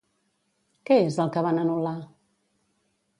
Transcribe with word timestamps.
Què 0.89 0.97
és 1.09 1.19
el 1.25 1.31
que 1.37 1.45
van 1.49 1.59
anul·lar? 1.65 1.95